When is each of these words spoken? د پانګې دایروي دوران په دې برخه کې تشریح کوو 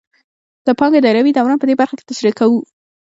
د 0.65 0.67
پانګې 0.79 0.99
دایروي 1.01 1.31
دوران 1.33 1.57
په 1.59 1.67
دې 1.69 1.75
برخه 1.81 1.95
کې 1.97 2.07
تشریح 2.09 2.33
کوو 2.39 2.59